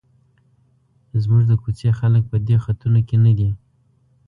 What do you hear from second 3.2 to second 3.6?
نه دي.